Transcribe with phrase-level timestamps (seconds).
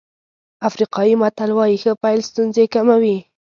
[0.69, 3.17] افریقایي متل وایي ښه پيل ستونزې کموي.